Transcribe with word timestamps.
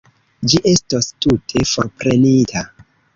Ĝi 0.53 0.61
estos 0.69 1.09
tute 1.25 1.65
forprenita. 1.73 2.65